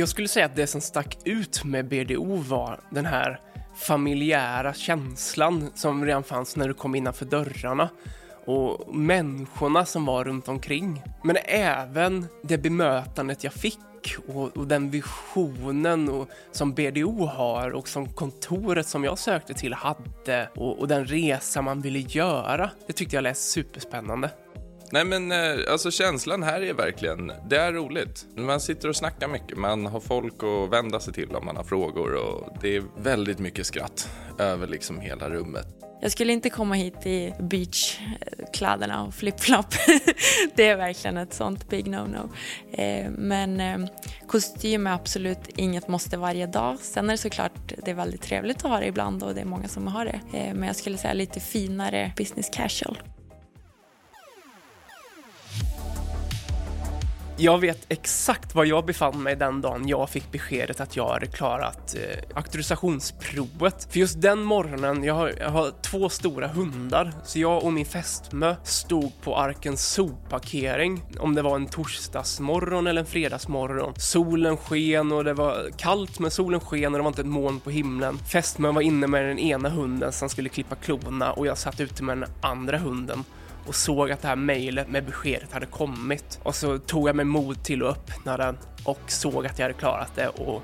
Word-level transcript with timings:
Jag 0.00 0.08
skulle 0.08 0.28
säga 0.28 0.46
att 0.46 0.56
det 0.56 0.66
som 0.66 0.80
stack 0.80 1.18
ut 1.24 1.64
med 1.64 1.88
BDO 1.88 2.36
var 2.36 2.80
den 2.90 3.06
här 3.06 3.40
familjära 3.76 4.74
känslan 4.74 5.70
som 5.74 6.04
redan 6.04 6.22
fanns 6.22 6.56
när 6.56 6.68
du 6.68 6.74
kom 6.74 6.94
innanför 6.94 7.24
dörrarna 7.24 7.88
och 8.44 8.94
människorna 8.94 9.84
som 9.84 10.06
var 10.06 10.24
runt 10.24 10.48
omkring. 10.48 11.02
Men 11.24 11.36
även 11.44 12.26
det 12.42 12.58
bemötandet 12.58 13.44
jag 13.44 13.52
fick 13.52 13.78
och, 14.28 14.56
och, 14.56 14.66
den 14.66 14.90
visionen 14.90 16.08
och, 16.08 16.28
som 16.52 16.72
BDO 16.74 17.26
har 17.26 17.70
och 17.70 17.88
som 17.88 18.08
kontoret 18.08 18.86
som 18.86 19.04
jag 19.04 19.18
sökte 19.18 19.54
till 19.54 19.74
hade 19.74 20.48
och, 20.56 20.78
och 20.78 20.88
den 20.88 21.04
resa 21.04 21.62
man 21.62 21.80
ville 21.80 21.98
göra. 21.98 22.70
Det 22.86 22.92
tyckte 22.92 23.16
jag 23.16 23.22
lät 23.22 23.38
superspännande. 23.38 24.30
Nej 24.92 25.04
men 25.04 25.32
eh, 25.32 25.72
alltså 25.72 25.90
känslan 25.90 26.42
här 26.42 26.62
är 26.62 26.74
verkligen, 26.74 27.32
det 27.48 27.56
är 27.56 27.72
roligt. 27.72 28.26
Man 28.36 28.60
sitter 28.60 28.88
och 28.88 28.96
snackar 28.96 29.28
mycket, 29.28 29.58
man 29.58 29.86
har 29.86 30.00
folk 30.00 30.34
att 30.42 30.72
vända 30.72 31.00
sig 31.00 31.14
till 31.14 31.36
om 31.36 31.44
man 31.44 31.56
har 31.56 31.64
frågor 31.64 32.14
och 32.14 32.56
det 32.60 32.76
är 32.76 32.82
väldigt 32.96 33.38
mycket 33.38 33.66
skratt 33.66 34.08
över 34.38 34.66
liksom 34.66 35.00
hela 35.00 35.30
rummet. 35.30 35.66
Jag 36.02 36.12
skulle 36.12 36.32
inte 36.32 36.50
komma 36.50 36.74
hit 36.74 37.06
i 37.06 37.34
beachkläderna 37.38 39.04
och 39.04 39.14
flip-flop. 39.14 39.66
det 40.54 40.68
är 40.68 40.76
verkligen 40.76 41.16
ett 41.16 41.34
sånt 41.34 41.68
big 41.68 41.86
no-no. 41.86 42.30
Eh, 42.72 43.10
men 43.10 43.60
eh, 43.60 43.90
kostym 44.26 44.86
är 44.86 44.92
absolut 44.92 45.48
inget 45.56 45.88
måste 45.88 46.16
varje 46.16 46.46
dag. 46.46 46.78
Sen 46.78 47.08
är 47.08 47.12
det 47.12 47.18
såklart 47.18 47.72
det 47.84 47.90
är 47.90 47.94
väldigt 47.94 48.22
trevligt 48.22 48.56
att 48.56 48.70
ha 48.70 48.80
det 48.80 48.86
ibland 48.86 49.22
och 49.22 49.34
det 49.34 49.40
är 49.40 49.44
många 49.44 49.68
som 49.68 49.86
har 49.86 50.04
det. 50.04 50.20
Men 50.32 50.62
jag 50.62 50.76
skulle 50.76 50.98
säga 50.98 51.14
lite 51.14 51.40
finare 51.40 52.12
business 52.16 52.50
casual. 52.52 52.98
Jag 57.42 57.58
vet 57.58 57.86
exakt 57.88 58.54
var 58.54 58.64
jag 58.64 58.86
befann 58.86 59.22
mig 59.22 59.36
den 59.36 59.60
dagen 59.60 59.88
jag 59.88 60.10
fick 60.10 60.32
beskedet 60.32 60.80
att 60.80 60.96
jag 60.96 61.08
hade 61.08 61.26
klarat 61.26 61.94
eh, 61.94 62.36
auktorisationsprovet. 62.36 63.88
För 63.90 63.98
just 63.98 64.20
den 64.20 64.42
morgonen, 64.42 65.04
jag 65.04 65.14
har, 65.14 65.32
jag 65.40 65.50
har 65.50 65.72
två 65.82 66.08
stora 66.08 66.48
hundar, 66.48 67.12
så 67.24 67.38
jag 67.38 67.64
och 67.64 67.72
min 67.72 67.86
fästmö 67.86 68.56
stod 68.64 69.12
på 69.22 69.36
Arkens 69.36 69.86
sopparkering, 69.86 71.02
om 71.18 71.34
det 71.34 71.42
var 71.42 71.56
en 71.56 71.66
torsdagsmorgon 71.66 72.86
eller 72.86 73.00
en 73.00 73.06
fredagsmorgon. 73.06 73.94
Solen 73.96 74.56
sken 74.56 75.12
och 75.12 75.24
det 75.24 75.34
var 75.34 75.70
kallt, 75.76 76.18
men 76.18 76.30
solen 76.30 76.60
sken 76.60 76.94
och 76.94 76.98
det 76.98 77.02
var 77.02 77.10
inte 77.10 77.22
ett 77.22 77.26
moln 77.26 77.60
på 77.60 77.70
himlen. 77.70 78.18
Fästmön 78.18 78.74
var 78.74 78.82
inne 78.82 79.06
med 79.06 79.24
den 79.24 79.38
ena 79.38 79.68
hunden 79.68 80.12
som 80.12 80.28
skulle 80.28 80.48
klippa 80.48 80.74
klorna 80.74 81.32
och 81.32 81.46
jag 81.46 81.58
satt 81.58 81.80
ute 81.80 82.02
med 82.02 82.18
den 82.18 82.28
andra 82.40 82.78
hunden 82.78 83.24
och 83.66 83.74
såg 83.74 84.10
att 84.10 84.22
det 84.22 84.28
här 84.28 84.36
mejlet 84.36 84.88
med 84.88 85.04
beskedet 85.04 85.52
hade 85.52 85.66
kommit. 85.66 86.40
Och 86.42 86.54
så 86.54 86.78
tog 86.78 87.08
jag 87.08 87.16
mig 87.16 87.24
mod 87.24 87.64
till 87.64 87.82
att 87.82 87.88
öppna 87.88 88.36
den 88.36 88.58
och 88.84 89.00
såg 89.06 89.46
att 89.46 89.58
jag 89.58 89.64
hade 89.64 89.78
klarat 89.78 90.12
det 90.14 90.28
och 90.28 90.62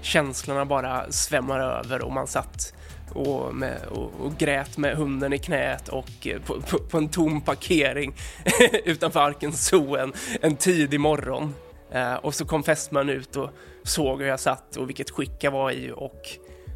känslorna 0.00 0.64
bara 0.64 1.12
svämmar 1.12 1.60
över 1.60 2.02
och 2.02 2.12
man 2.12 2.26
satt 2.26 2.74
och, 3.14 3.54
med, 3.54 3.78
och, 3.90 4.10
och, 4.20 4.38
grät 4.38 4.78
med 4.78 4.96
hunden 4.96 5.32
i 5.32 5.38
knät 5.38 5.88
och 5.88 6.26
eh, 6.26 6.40
på, 6.40 6.60
på, 6.60 6.78
på 6.78 6.98
en 6.98 7.08
tom 7.08 7.40
parkering 7.40 8.14
utanför 8.84 9.20
Arken 9.20 9.52
Zoo 9.52 9.96
en, 9.96 10.12
en 10.40 10.56
tidig 10.56 11.00
morgon. 11.00 11.54
Eh, 11.92 12.14
och 12.14 12.34
så 12.34 12.44
kom 12.44 12.62
fästman 12.62 13.08
ut 13.08 13.36
och 13.36 13.50
såg 13.82 14.20
hur 14.20 14.28
jag 14.28 14.40
satt 14.40 14.76
och 14.76 14.88
vilket 14.88 15.10
skick 15.10 15.44
jag 15.44 15.50
var 15.50 15.70
i 15.70 15.92
och 15.96 16.20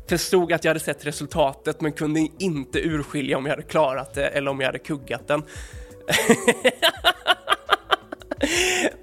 Förstod 0.09 0.53
att 0.53 0.65
jag 0.65 0.71
hade 0.71 0.81
sett 0.81 1.07
resultatet 1.07 1.81
men 1.81 1.93
kunde 1.93 2.29
inte 2.39 2.79
urskilja 2.79 3.39
om 3.39 3.47
jag 3.47 3.53
hade 3.53 3.63
klarat 3.63 4.15
det 4.15 4.27
eller 4.27 4.51
om 4.51 4.61
jag 4.61 4.67
hade 4.67 4.79
kuggat 4.79 5.29
den. 5.29 5.43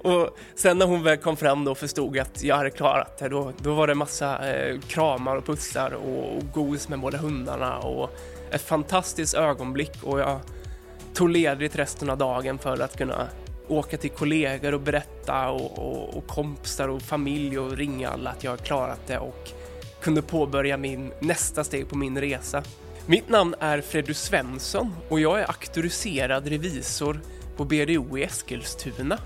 och 0.02 0.36
sen 0.54 0.78
när 0.78 0.86
hon 0.86 1.02
väl 1.02 1.16
kom 1.16 1.36
fram 1.36 1.64
då 1.64 1.70
och 1.70 1.78
förstod 1.78 2.18
att 2.18 2.42
jag 2.42 2.56
hade 2.56 2.70
klarat 2.70 3.18
det, 3.18 3.28
då, 3.28 3.52
då 3.62 3.74
var 3.74 3.86
det 3.86 3.94
massa 3.94 4.54
eh, 4.54 4.80
kramar 4.80 5.36
och 5.36 5.46
pussar 5.46 5.90
och, 5.90 6.36
och 6.36 6.42
gos 6.54 6.88
med 6.88 7.00
båda 7.00 7.18
hundarna 7.18 7.78
och 7.78 8.10
ett 8.50 8.62
fantastiskt 8.62 9.34
ögonblick 9.34 10.02
och 10.02 10.20
jag 10.20 10.40
tog 11.14 11.30
ledigt 11.30 11.76
resten 11.76 12.10
av 12.10 12.18
dagen 12.18 12.58
för 12.58 12.80
att 12.80 12.98
kunna 12.98 13.28
åka 13.68 13.96
till 13.96 14.10
kollegor 14.10 14.74
och 14.74 14.80
berätta 14.80 15.50
och, 15.50 15.78
och, 15.78 16.16
och 16.16 16.26
kompisar 16.26 16.88
och 16.88 17.02
familj 17.02 17.58
och 17.58 17.76
ringa 17.76 18.08
alla 18.08 18.30
att 18.30 18.44
jag 18.44 18.50
har 18.50 18.56
klarat 18.56 19.00
det 19.06 19.18
och 19.18 19.50
kunde 20.04 20.22
påbörja 20.22 20.76
min 20.76 21.12
nästa 21.20 21.64
steg 21.64 21.88
på 21.88 21.96
min 21.96 22.20
resa. 22.20 22.62
Mitt 23.06 23.28
namn 23.28 23.54
är 23.60 23.80
Freddy 23.80 24.14
Svensson 24.14 24.92
och 25.08 25.20
jag 25.20 25.40
är 25.40 25.44
auktoriserad 25.44 26.46
revisor 26.46 27.20
på 27.56 27.64
BDO 27.64 28.18
i 28.18 28.22
Eskilstuna. 28.22 29.18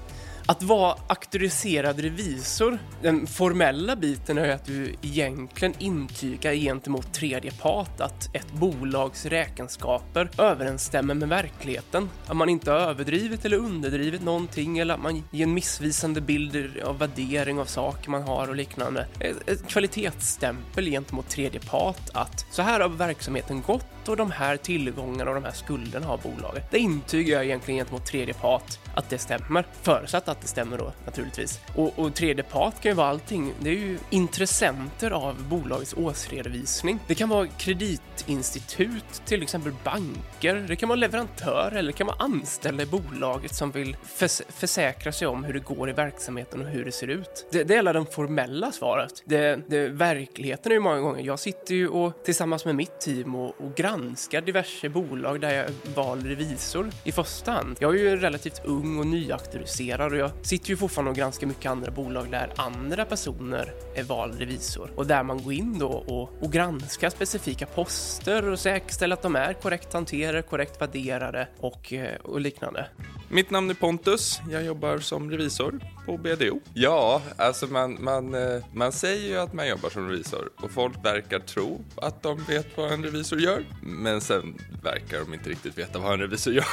Att 0.51 0.63
vara 0.63 0.97
auktoriserad 1.07 2.01
revisor, 2.01 2.79
den 3.03 3.27
formella 3.27 3.97
biten 3.97 4.39
är 4.39 4.49
att 4.49 4.65
du 4.65 4.95
egentligen 5.03 5.75
intygar 5.79 6.55
gentemot 6.55 7.15
tredje 7.15 7.51
part 7.51 8.01
att 8.01 8.35
ett 8.37 8.53
bolags 8.53 9.27
räkenskaper 9.27 10.31
överensstämmer 10.39 11.15
med 11.15 11.29
verkligheten. 11.29 12.11
Att 12.27 12.37
man 12.37 12.49
inte 12.49 12.71
har 12.71 12.79
överdrivit 12.79 13.45
eller 13.45 13.57
underdrivit 13.57 14.23
någonting 14.23 14.79
eller 14.79 14.95
att 14.95 15.03
man 15.03 15.23
ger 15.31 15.47
en 15.47 15.55
missvisande 15.55 16.21
bild 16.21 16.81
av 16.85 16.99
värdering 16.99 17.61
av 17.61 17.65
saker 17.65 18.11
man 18.11 18.23
har 18.23 18.49
och 18.49 18.57
liknande. 18.57 19.07
Ett 19.47 19.69
kvalitetsstämpel 19.69 20.85
gentemot 20.87 21.29
tredje 21.29 21.61
part 21.61 22.11
att 22.13 22.47
så 22.51 22.63
här 22.63 22.81
har 22.81 22.89
verksamheten 22.89 23.63
gått 23.63 23.87
och 24.09 24.17
de 24.17 24.31
här 24.31 24.57
tillgångarna 24.57 25.31
och 25.31 25.35
de 25.35 25.45
här 25.45 25.53
skulderna 25.53 26.07
har 26.07 26.19
bolaget. 26.19 26.71
Det 26.71 26.79
intygar 26.79 27.37
jag 27.37 27.45
egentligen 27.45 27.79
gentemot 27.79 28.07
tredje 28.07 28.35
part 28.35 28.79
att 28.95 29.11
det 29.11 29.19
stämmer, 29.19 29.67
förutsatt 29.83 30.29
att 30.29 30.41
det 30.41 30.49
stämmer 30.49 30.79
då 30.79 30.93
naturligtvis. 31.07 31.61
Och, 31.75 31.99
och 31.99 32.15
tredje 32.15 32.45
part 32.45 32.81
kan 32.81 32.91
ju 32.91 32.97
vara 32.97 33.09
allting. 33.09 33.53
Det 33.61 33.71
är 33.71 33.75
ju 33.75 33.99
intressenter 34.11 35.11
av 35.11 35.49
bolagets 35.49 35.95
årsredovisning. 35.95 36.99
Det 37.07 37.15
kan 37.15 37.29
vara 37.29 37.47
kreditinstitut, 37.47 39.23
till 39.25 39.43
exempel 39.43 39.73
banker. 39.85 40.55
Det 40.69 40.77
kan 40.77 40.89
vara 40.89 40.97
leverantör 40.97 41.73
eller 41.77 41.93
det 41.93 41.99
kan 41.99 42.07
vara 42.07 42.17
anställda 42.19 42.83
i 42.83 42.87
bolaget 42.87 43.55
som 43.55 43.71
vill 43.71 43.97
förs 44.05 44.43
försäkra 44.49 45.13
sig 45.13 45.29
om 45.29 45.45
hur 45.45 45.53
det 45.53 45.65
går 45.65 45.91
i 45.91 45.93
verksamheten 45.93 46.61
och 46.61 46.67
hur 46.67 46.85
det 46.85 46.93
ser 46.93 47.09
ut. 47.09 47.47
Det, 47.51 47.65
det 47.65 47.75
är 47.75 47.77
hela 47.77 47.93
det 47.93 48.05
formella 48.05 48.73
svaret. 48.73 49.23
Det, 49.25 49.61
det, 49.69 49.89
verkligheten 49.89 50.73
är 50.73 50.77
ju 50.77 50.81
många 50.81 51.01
gånger, 51.01 51.23
jag 51.23 51.39
sitter 51.39 51.75
ju 51.75 51.89
och 51.89 52.25
tillsammans 52.25 52.65
med 52.65 52.75
mitt 52.75 53.01
team 53.01 53.35
och, 53.35 53.61
och 53.61 53.77
granskar 53.99 54.41
diverse 54.41 54.89
bolag 54.89 55.41
där 55.41 55.55
jag 55.55 55.95
valde 55.95 56.29
revisor 56.29 56.91
i 57.05 57.13
första 57.13 57.53
hand. 57.53 57.77
Jag 57.81 57.95
är 57.95 57.99
ju 57.99 58.17
relativt 58.17 58.65
ung 58.65 58.99
och 58.99 59.07
nyauktoriserad 59.07 60.13
och 60.13 60.19
jag 60.19 60.31
sitter 60.43 60.71
ju 60.71 60.77
fortfarande 60.77 61.11
och 61.11 61.17
granskar 61.17 61.47
mycket 61.47 61.71
andra 61.71 61.91
bolag 61.91 62.31
där 62.31 62.53
andra 62.57 63.05
personer 63.05 63.73
är 63.95 64.03
vald 64.03 64.39
revisor 64.39 64.91
och 64.97 65.07
där 65.07 65.23
man 65.23 65.43
går 65.43 65.53
in 65.53 65.79
då 65.79 65.89
och, 65.89 66.43
och 66.43 66.53
granskar 66.53 67.11
specifika 67.11 67.67
poster 67.67 68.49
och 68.49 68.59
säkerställer 68.59 69.17
att 69.17 69.23
de 69.23 69.37
är 69.37 69.53
korrekt 69.53 69.93
hanterade, 69.93 70.43
korrekt 70.43 70.81
värderade 70.81 71.49
och, 71.59 71.93
eh, 71.93 72.17
och 72.23 72.41
liknande. 72.41 72.87
Mitt 73.31 73.50
namn 73.50 73.71
är 73.71 73.75
Pontus. 73.75 74.41
Jag 74.50 74.65
jobbar 74.65 74.99
som 74.99 75.31
revisor 75.31 75.81
på 76.06 76.16
BDO. 76.16 76.61
Ja, 76.75 77.22
alltså 77.37 77.66
man, 77.66 78.05
man, 78.05 78.34
eh, 78.34 78.65
man 78.72 78.93
säger 78.93 79.28
ju 79.28 79.39
att 79.39 79.53
man 79.53 79.69
jobbar 79.69 79.91
som 79.91 80.09
revisor 80.09 80.50
och 80.56 80.71
folk 80.71 81.05
verkar 81.05 81.38
tro 81.38 81.84
att 81.97 82.22
de 82.22 82.44
vet 82.44 82.67
vad 82.77 82.93
en 82.93 83.05
revisor 83.05 83.41
gör. 83.41 83.65
Men 83.83 84.21
sen 84.21 84.59
verkar 84.83 85.19
de 85.19 85.34
inte 85.34 85.50
riktigt 85.50 85.78
veta 85.78 85.99
vad 85.99 86.12
en 86.12 86.19
revisor 86.21 86.53
gör. 86.53 86.65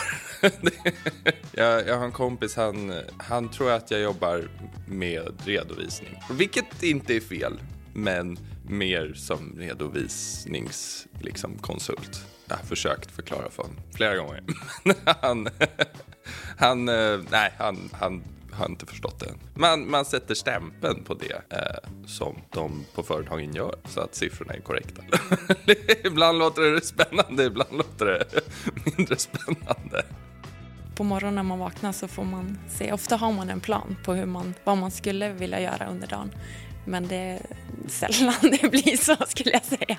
jag, 1.51 1.87
jag 1.87 1.97
har 1.97 2.05
en 2.05 2.11
kompis, 2.11 2.55
han, 2.55 2.93
han 3.17 3.49
tror 3.51 3.71
att 3.71 3.91
jag 3.91 4.01
jobbar 4.01 4.49
med 4.87 5.33
redovisning. 5.45 6.21
Vilket 6.31 6.83
inte 6.83 7.15
är 7.15 7.19
fel, 7.21 7.53
men 7.93 8.37
mer 8.69 9.13
som 9.15 9.55
redovisningskonsult. 9.57 11.07
Liksom, 11.19 11.59
jag 12.47 12.55
har 12.55 12.63
försökt 12.63 13.11
förklara 13.11 13.49
för 13.49 13.63
honom 13.63 13.77
flera 13.93 14.15
gånger. 14.15 14.43
han, 15.21 15.47
han, 16.57 16.89
eh, 16.89 17.19
nej, 17.31 17.53
han, 17.57 17.89
han 17.93 18.23
har 18.55 18.65
inte 18.65 18.85
förstått 18.85 19.19
det 19.19 19.25
än. 19.25 19.39
Man, 19.53 19.89
man 19.91 20.05
sätter 20.05 20.35
stämpeln 20.35 21.03
på 21.03 21.13
det 21.13 21.41
eh, 21.49 21.89
som 22.05 22.35
de 22.49 22.85
på 22.95 23.03
företagen 23.03 23.55
gör 23.55 23.75
så 23.85 24.01
att 24.01 24.15
siffrorna 24.15 24.53
är 24.53 24.61
korrekta. 24.61 25.01
ibland 26.03 26.39
låter 26.39 26.61
det 26.61 26.85
spännande, 26.85 27.43
ibland 27.43 27.77
låter 27.77 28.05
det 28.05 28.25
mindre 28.97 29.17
spännande. 29.17 30.05
På 30.95 31.03
morgonen 31.03 31.35
när 31.35 31.43
man 31.43 31.59
vaknar 31.59 31.91
så 31.91 32.07
får 32.07 32.23
man 32.23 32.57
se, 32.69 32.91
ofta 32.91 33.15
har 33.15 33.31
man 33.31 33.49
en 33.49 33.59
plan 33.59 33.95
på 34.03 34.13
hur 34.13 34.25
man, 34.25 34.53
vad 34.63 34.77
man 34.77 34.91
skulle 34.91 35.29
vilja 35.33 35.61
göra 35.61 35.87
under 35.89 36.07
dagen. 36.07 36.31
Men 36.85 37.07
det 37.07 37.15
är 37.15 37.41
sällan 37.87 38.35
det 38.61 38.71
blir 38.71 38.97
så 38.97 39.15
skulle 39.27 39.51
jag 39.51 39.65
säga. 39.65 39.97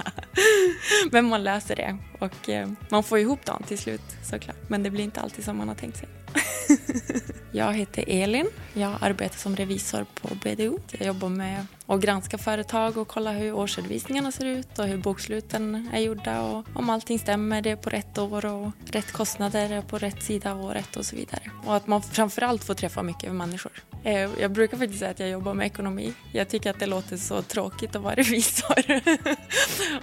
Men 1.12 1.24
man 1.24 1.44
löser 1.44 1.76
det 1.76 1.96
och 2.18 2.48
eh, 2.48 2.68
man 2.90 3.02
får 3.02 3.18
ihop 3.18 3.44
dagen 3.44 3.62
till 3.62 3.78
slut 3.78 4.16
såklart. 4.22 4.56
Men 4.68 4.82
det 4.82 4.90
blir 4.90 5.04
inte 5.04 5.20
alltid 5.20 5.44
som 5.44 5.56
man 5.56 5.68
har 5.68 5.74
tänkt 5.74 5.98
sig. 5.98 6.08
Jag 7.52 7.74
heter 7.74 8.04
Elin. 8.06 8.46
Jag 8.74 8.92
arbetar 9.00 9.38
som 9.38 9.56
revisor 9.56 10.06
på 10.14 10.28
BDO. 10.34 10.78
Jag 10.90 11.06
jobbar 11.06 11.28
med 11.28 11.66
att 11.86 12.00
granska 12.00 12.38
företag 12.38 12.96
och 12.96 13.08
kolla 13.08 13.32
hur 13.32 13.52
årsredovisningarna 13.52 14.32
ser 14.32 14.44
ut 14.44 14.78
och 14.78 14.86
hur 14.86 14.98
boksluten 14.98 15.90
är 15.92 16.00
gjorda 16.00 16.42
och 16.42 16.66
om 16.74 16.90
allting 16.90 17.18
stämmer, 17.18 17.62
det 17.62 17.70
är 17.70 17.76
på 17.76 17.90
rätt 17.90 18.18
år 18.18 18.46
och 18.46 18.70
rätt 18.84 19.12
kostnader 19.12 19.72
är 19.72 19.82
på 19.82 19.98
rätt 19.98 20.22
sida 20.22 20.52
av 20.52 20.64
året 20.64 20.96
och 20.96 21.06
så 21.06 21.16
vidare. 21.16 21.42
Och 21.66 21.76
att 21.76 21.86
man 21.86 22.02
framförallt 22.02 22.64
får 22.64 22.74
träffa 22.74 23.02
mycket 23.02 23.32
människor. 23.32 23.72
Eh, 24.06 24.31
jag 24.41 24.50
brukar 24.50 24.76
faktiskt 24.76 24.99
säga 24.99 25.11
att 25.11 25.20
jag 25.20 25.29
jobbar 25.29 25.55
med 25.55 25.67
ekonomi. 25.67 26.14
Jag 26.32 26.49
tycker 26.49 26.70
att 26.70 26.79
det 26.79 26.87
låter 26.87 27.17
så 27.17 27.43
tråkigt 27.43 27.97
att 27.97 28.03
vara 28.03 28.14
revisor, 28.17 28.85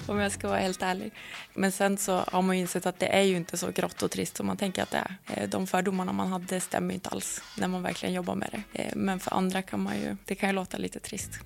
om 0.08 0.20
jag 0.20 0.32
ska 0.32 0.48
vara 0.48 0.60
helt 0.60 0.82
ärlig. 0.82 1.12
Men 1.54 1.72
sen 1.72 1.98
så 1.98 2.24
har 2.28 2.42
man 2.42 2.56
ju 2.56 2.62
insett 2.62 2.86
att 2.86 3.00
det 3.00 3.08
är 3.08 3.22
ju 3.22 3.36
inte 3.36 3.58
så 3.58 3.72
grått 3.72 4.04
och 4.04 4.12
trist 4.12 4.38
som 4.38 4.48
man 4.48 4.58
tänker 4.58 4.84
att 4.84 4.92
det 4.92 4.98
är. 4.98 5.18
Eh, 5.28 5.50
de 5.50 5.68
fördomarna 5.68 6.14
man 6.14 6.28
hade 6.28 6.60
stämmer 6.60 6.94
inte 6.94 7.10
alls 7.10 7.42
när 7.58 7.68
man 7.68 7.84
verkligen 7.84 8.16
jobbar 8.16 8.36
med 8.36 8.50
det. 8.52 8.82
Eh, 8.82 8.92
men 8.96 9.20
för 9.20 9.34
andra 9.34 9.62
kan 9.62 9.84
man 9.84 10.00
ju, 10.00 10.18
det 10.26 10.36
kan 10.36 10.50
ju 10.50 10.56
låta 10.56 10.78
lite 10.78 11.00
trist. 11.00 11.32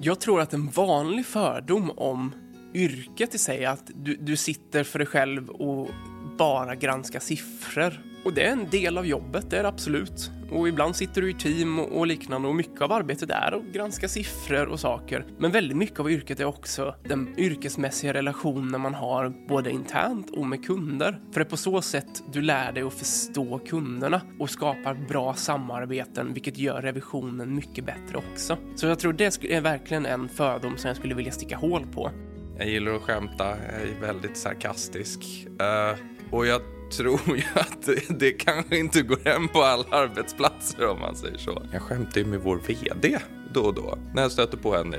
Jag 0.00 0.20
tror 0.20 0.40
att 0.40 0.52
en 0.52 0.68
vanlig 0.68 1.26
fördom 1.26 1.90
om 1.90 2.32
yrket 2.74 3.34
i 3.34 3.38
sig 3.38 3.64
att 3.64 3.90
du, 3.94 4.16
du 4.16 4.36
sitter 4.36 4.84
för 4.84 4.98
dig 4.98 5.06
själv 5.06 5.48
och 5.48 5.90
bara 6.38 6.74
granska 6.74 7.20
siffror. 7.20 8.00
Och 8.24 8.34
det 8.34 8.46
är 8.46 8.52
en 8.52 8.70
del 8.70 8.98
av 8.98 9.06
jobbet, 9.06 9.50
det 9.50 9.58
är 9.58 9.62
det 9.62 9.68
absolut. 9.68 10.30
Och 10.50 10.68
ibland 10.68 10.96
sitter 10.96 11.22
du 11.22 11.30
i 11.30 11.34
team 11.34 11.78
och 11.78 12.06
liknande 12.06 12.48
och 12.48 12.54
mycket 12.54 12.82
av 12.82 12.92
arbetet 12.92 13.30
är 13.30 13.52
att 13.52 13.72
granska 13.72 14.08
siffror 14.08 14.66
och 14.66 14.80
saker. 14.80 15.24
Men 15.38 15.52
väldigt 15.52 15.76
mycket 15.76 16.00
av 16.00 16.10
yrket 16.10 16.40
är 16.40 16.44
också 16.44 16.94
den 17.04 17.34
yrkesmässiga 17.38 18.14
relationen 18.14 18.80
man 18.80 18.94
har 18.94 19.48
både 19.48 19.70
internt 19.70 20.30
och 20.30 20.46
med 20.46 20.66
kunder. 20.66 21.20
För 21.32 21.40
det 21.40 21.46
är 21.46 21.50
på 21.50 21.56
så 21.56 21.82
sätt 21.82 22.22
du 22.32 22.42
lär 22.42 22.72
dig 22.72 22.82
att 22.82 22.94
förstå 22.94 23.58
kunderna 23.58 24.20
och 24.38 24.50
skapar 24.50 24.94
bra 25.08 25.34
samarbeten 25.34 26.34
vilket 26.34 26.58
gör 26.58 26.82
revisionen 26.82 27.54
mycket 27.54 27.86
bättre 27.86 28.18
också. 28.32 28.56
Så 28.76 28.86
jag 28.86 28.98
tror 28.98 29.12
det 29.12 29.44
är 29.44 29.60
verkligen 29.60 30.06
en 30.06 30.28
fördom 30.28 30.76
som 30.76 30.88
jag 30.88 30.96
skulle 30.96 31.14
vilja 31.14 31.32
sticka 31.32 31.56
hål 31.56 31.86
på. 31.94 32.10
Jag 32.58 32.68
gillar 32.68 32.92
att 32.92 33.02
skämta, 33.02 33.44
jag 33.44 33.82
är 33.82 34.00
väldigt 34.00 34.36
sarkastisk. 34.36 35.46
Uh, 35.60 36.17
och 36.30 36.46
jag 36.46 36.60
tror 36.90 37.20
ju 37.36 37.42
att 37.54 37.82
det, 37.82 38.18
det 38.18 38.30
kanske 38.30 38.78
inte 38.78 39.02
går 39.02 39.18
hem 39.24 39.48
på 39.48 39.62
alla 39.62 39.84
arbetsplatser 39.90 40.88
om 40.88 41.00
man 41.00 41.16
säger 41.16 41.38
så. 41.38 41.62
Jag 41.72 41.82
skämtar 41.82 42.20
ju 42.20 42.26
med 42.26 42.40
vår 42.40 42.60
VD 42.66 43.18
då 43.52 43.60
och 43.60 43.74
då 43.74 43.98
när 44.14 44.22
jag 44.22 44.32
stöter 44.32 44.56
på 44.56 44.76
henne 44.76 44.98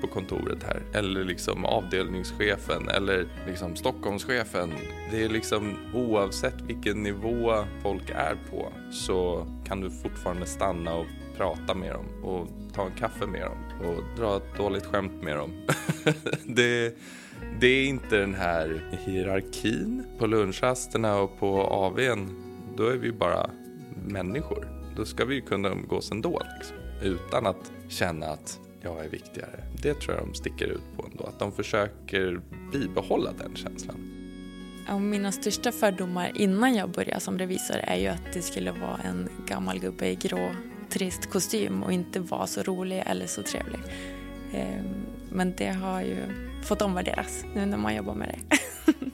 på 0.00 0.06
kontoret 0.06 0.62
här. 0.62 0.82
Eller 0.92 1.24
liksom 1.24 1.64
avdelningschefen 1.64 2.88
eller 2.88 3.26
liksom 3.46 3.76
Stockholmschefen. 3.76 4.72
Det 5.10 5.24
är 5.24 5.28
liksom 5.28 5.76
oavsett 5.94 6.60
vilken 6.66 7.02
nivå 7.02 7.64
folk 7.82 8.10
är 8.10 8.36
på 8.50 8.72
så 8.90 9.46
kan 9.66 9.80
du 9.80 9.90
fortfarande 9.90 10.46
stanna 10.46 10.94
och 10.94 11.06
prata 11.36 11.74
med 11.74 11.92
dem 11.92 12.04
och 12.22 12.48
ta 12.74 12.86
en 12.86 12.92
kaffe 12.92 13.26
med 13.26 13.42
dem 13.42 13.88
och 13.88 14.04
dra 14.16 14.36
ett 14.36 14.56
dåligt 14.56 14.86
skämt 14.86 15.22
med 15.22 15.36
dem. 15.36 15.50
det 16.44 16.96
det 17.60 17.66
är 17.66 17.86
inte 17.86 18.16
den 18.16 18.34
här 18.34 18.82
hierarkin 19.06 20.06
på 20.18 20.26
lunchrasterna 20.26 21.16
och 21.16 21.38
på 21.38 21.62
AWn. 21.62 22.28
Då 22.76 22.86
är 22.86 22.96
vi 22.96 23.12
bara 23.12 23.50
människor. 24.06 24.68
Då 24.96 25.04
ska 25.04 25.24
vi 25.24 25.34
ju 25.34 25.40
kunna 25.40 25.68
umgås 25.68 26.10
ändå 26.10 26.42
liksom, 26.58 26.76
utan 27.02 27.46
att 27.46 27.72
känna 27.88 28.26
att 28.26 28.60
jag 28.80 29.04
är 29.04 29.08
viktigare. 29.08 29.64
Det 29.82 29.94
tror 29.94 30.14
jag 30.16 30.26
de 30.26 30.34
sticker 30.34 30.66
ut 30.66 30.96
på 30.96 31.06
ändå, 31.12 31.24
att 31.24 31.38
de 31.38 31.52
försöker 31.52 32.40
bibehålla 32.72 33.30
den 33.32 33.56
känslan. 33.56 34.10
Ja, 34.88 34.98
mina 34.98 35.32
största 35.32 35.72
fördomar 35.72 36.32
innan 36.34 36.74
jag 36.74 36.90
började 36.90 37.20
som 37.20 37.38
revisor 37.38 37.76
är 37.76 37.96
ju 37.96 38.06
att 38.06 38.32
det 38.32 38.42
skulle 38.42 38.72
vara 38.72 38.98
en 39.04 39.28
gammal 39.46 39.78
gubbe 39.78 40.10
i 40.10 40.14
grå 40.14 40.50
trist 40.88 41.30
kostym 41.30 41.82
och 41.82 41.92
inte 41.92 42.20
vara 42.20 42.46
så 42.46 42.62
rolig 42.62 43.02
eller 43.06 43.26
så 43.26 43.42
trevlig. 43.42 43.80
Ehm, 44.52 45.03
men 45.34 45.54
det 45.56 45.68
har 45.68 46.00
ju 46.00 46.16
fått 46.62 46.82
omvärderas 46.82 47.44
nu 47.54 47.66
när 47.66 47.76
man 47.76 47.94
jobbar 47.94 48.14
med 48.14 48.28
det. 48.28 48.58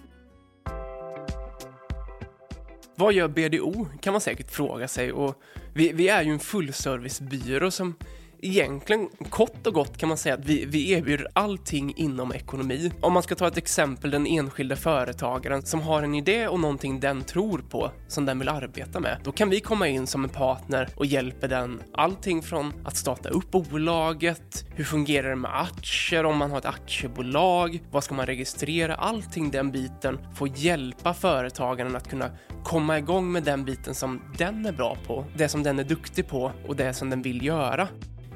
Vad 2.94 3.12
gör 3.12 3.28
BDO 3.28 3.86
kan 4.00 4.12
man 4.12 4.20
säkert 4.20 4.50
fråga 4.50 4.88
sig 4.88 5.12
och 5.12 5.42
vi, 5.74 5.92
vi 5.92 6.08
är 6.08 6.22
ju 6.22 6.32
en 6.32 6.38
fullservicebyrå 6.38 7.70
som 7.70 7.94
egentligen 8.42 9.08
kort 9.30 9.66
och 9.66 9.74
gott 9.74 9.96
kan 9.96 10.08
man 10.08 10.18
säga 10.18 10.34
att 10.34 10.44
vi, 10.44 10.64
vi 10.64 10.90
erbjuder 10.90 11.26
allting 11.32 11.94
inom 11.96 12.32
ekonomi. 12.32 12.92
Om 13.00 13.12
man 13.12 13.22
ska 13.22 13.34
ta 13.34 13.48
ett 13.48 13.56
exempel, 13.56 14.10
den 14.10 14.26
enskilde 14.26 14.76
företagaren 14.76 15.62
som 15.62 15.80
har 15.80 16.02
en 16.02 16.14
idé 16.14 16.48
och 16.48 16.60
någonting 16.60 17.00
den 17.00 17.22
tror 17.22 17.58
på 17.58 17.90
som 18.08 18.26
den 18.26 18.38
vill 18.38 18.48
arbeta 18.48 19.00
med. 19.00 19.20
Då 19.24 19.32
kan 19.32 19.50
vi 19.50 19.60
komma 19.60 19.88
in 19.88 20.06
som 20.06 20.24
en 20.24 20.30
partner 20.30 20.88
och 20.94 21.06
hjälpa 21.06 21.48
den 21.48 21.82
allting 21.92 22.42
från 22.42 22.72
att 22.84 22.96
starta 22.96 23.28
upp 23.28 23.50
bolaget, 23.50 24.64
hur 24.74 24.84
fungerar 24.84 25.28
det 25.28 25.36
med 25.36 25.60
aktier 25.60 26.24
om 26.24 26.36
man 26.36 26.50
har 26.50 26.58
ett 26.58 26.66
aktiebolag, 26.66 27.82
vad 27.90 28.04
ska 28.04 28.14
man 28.14 28.26
registrera, 28.26 28.94
allting 28.94 29.50
den 29.50 29.70
biten 29.70 30.18
får 30.34 30.48
hjälpa 30.48 31.14
företagaren 31.14 31.96
att 31.96 32.08
kunna 32.08 32.30
komma 32.64 32.98
igång 32.98 33.32
med 33.32 33.42
den 33.42 33.64
biten 33.64 33.94
som 33.94 34.22
den 34.38 34.66
är 34.66 34.72
bra 34.72 34.96
på, 35.06 35.24
det 35.36 35.48
som 35.48 35.62
den 35.62 35.78
är 35.78 35.84
duktig 35.84 36.28
på 36.28 36.52
och 36.68 36.76
det 36.76 36.94
som 36.94 37.10
den 37.10 37.22
vill 37.22 37.44
göra. 37.44 37.88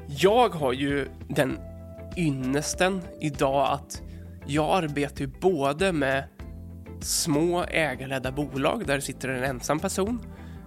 Jag 0.07 0.49
har 0.49 0.73
ju 0.73 1.07
den 1.27 1.59
ynnesten 2.17 3.01
idag 3.21 3.71
att 3.71 4.01
jag 4.45 4.83
arbetar 4.83 5.21
ju 5.21 5.27
både 5.27 5.91
med 5.91 6.23
små 7.01 7.63
ägarledda 7.63 8.31
bolag 8.31 8.87
där 8.87 8.95
det 8.95 9.01
sitter 9.01 9.29
en 9.29 9.43
ensam 9.43 9.79
person 9.79 10.19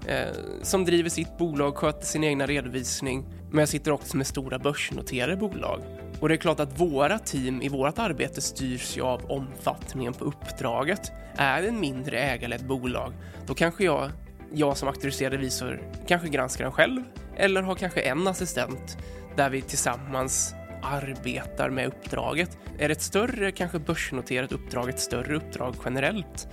eh, 0.07 0.35
som 0.63 0.85
driver 0.85 1.11
sitt 1.11 1.39
bolag, 1.39 1.77
sköter 1.77 2.07
sin 2.07 2.25
egna 2.25 2.47
redovisning. 2.47 3.25
Men 3.51 3.59
jag 3.59 3.69
sitter 3.69 3.93
också 3.93 4.17
med 4.17 4.27
stora 4.27 4.59
börsnoterade 4.59 5.37
bolag. 5.37 5.81
Och 6.21 6.29
det 6.29 6.35
är 6.35 6.37
klart 6.37 6.61
att 6.61 6.81
våra 6.81 7.19
team 7.19 7.63
i 7.63 7.69
vårt 7.69 7.99
arbete 7.99 8.41
styrs 8.41 8.97
ju 8.97 9.03
av 9.03 9.31
omfattningen 9.31 10.13
på 10.13 10.25
uppdraget. 10.25 11.13
Är 11.37 11.63
det 11.63 11.69
en 11.69 11.81
mindre 11.81 12.19
ägarledd 12.19 12.67
bolag, 12.67 13.13
då 13.47 13.55
kanske 13.55 13.85
jag, 13.85 14.11
jag 14.53 14.77
som 14.77 14.89
auktoriserad 14.89 15.33
revisor, 15.33 15.83
kanske 16.07 16.29
granskar 16.29 16.65
den 16.65 16.73
själv 16.73 17.03
eller 17.39 17.63
har 17.63 17.75
kanske 17.75 18.01
en 18.01 18.29
assistent 18.29 18.99
där 19.37 19.51
vi 19.51 19.63
tillsammans 19.63 20.55
arbetar 20.83 21.71
med 21.71 21.87
uppdraget. 21.87 22.59
Är 22.79 22.89
det 22.89 22.93
ett 22.93 23.03
större, 23.03 23.53
kanske 23.53 23.79
börsnoterat 23.79 24.53
uppdrag, 24.53 24.89
ett 24.89 25.01
större 25.01 25.37
uppdrag 25.37 25.75
generellt, 25.85 26.49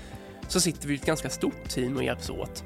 så 0.47 0.59
sitter 0.59 0.87
vi 0.87 0.93
i 0.93 0.97
ett 0.97 1.05
ganska 1.05 1.29
stort 1.29 1.69
team 1.69 1.97
och 1.97 2.03
hjälps 2.03 2.29
åt. 2.29 2.63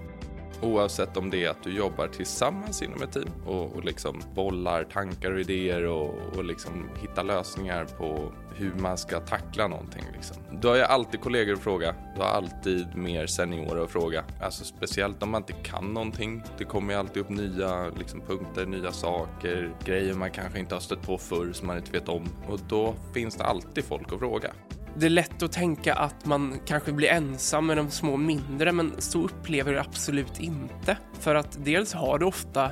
Oavsett 0.61 1.17
om 1.17 1.29
det 1.29 1.45
är 1.45 1.49
att 1.49 1.63
du 1.63 1.77
jobbar 1.77 2.07
tillsammans 2.07 2.81
inom 2.81 3.01
ett 3.01 3.11
team 3.11 3.31
och, 3.45 3.75
och 3.75 3.83
liksom 3.83 4.21
bollar 4.35 4.83
tankar 4.83 5.31
och 5.31 5.39
idéer 5.39 5.85
och, 5.85 6.15
och 6.35 6.43
liksom 6.43 6.89
hittar 7.01 7.23
lösningar 7.23 7.85
på 7.85 8.31
hur 8.55 8.73
man 8.73 8.97
ska 8.97 9.19
tackla 9.19 9.67
någonting. 9.67 10.03
Liksom. 10.13 10.37
Du 10.51 10.67
har 10.67 10.75
ju 10.75 10.81
alltid 10.81 11.21
kollegor 11.21 11.53
att 11.53 11.59
fråga. 11.59 11.95
Du 12.15 12.21
har 12.21 12.29
alltid 12.29 12.95
mer 12.95 13.27
seniorer 13.27 13.83
att 13.83 13.91
fråga. 13.91 14.23
Alltså 14.41 14.65
speciellt 14.65 15.23
om 15.23 15.29
man 15.29 15.41
inte 15.41 15.53
kan 15.53 15.93
någonting. 15.93 16.43
Det 16.57 16.63
kommer 16.63 16.93
ju 16.93 16.99
alltid 16.99 17.21
upp 17.21 17.29
nya 17.29 17.89
liksom, 17.89 18.21
punkter, 18.21 18.65
nya 18.65 18.91
saker, 18.91 19.71
grejer 19.85 20.13
man 20.13 20.31
kanske 20.31 20.59
inte 20.59 20.75
har 20.75 20.79
stött 20.79 21.01
på 21.01 21.17
förr 21.17 21.51
som 21.53 21.67
man 21.67 21.77
inte 21.77 21.91
vet 21.91 22.09
om. 22.09 22.29
Och 22.47 22.59
då 22.69 22.95
finns 23.13 23.35
det 23.35 23.43
alltid 23.43 23.83
folk 23.83 24.13
att 24.13 24.19
fråga 24.19 24.51
det 24.99 25.05
är 25.05 25.09
lätt 25.09 25.43
att 25.43 25.51
tänka 25.51 25.93
att 25.93 26.25
man 26.25 26.59
kanske 26.65 26.91
blir 26.91 27.09
ensam 27.09 27.65
med 27.67 27.77
de 27.77 27.91
små 27.91 28.17
mindre, 28.17 28.71
men 28.71 28.93
så 28.97 29.21
upplever 29.21 29.73
jag 29.73 29.85
absolut 29.85 30.39
inte. 30.39 30.97
För 31.19 31.35
att 31.35 31.65
dels 31.65 31.93
har 31.93 32.19
du 32.19 32.25
ofta, 32.25 32.71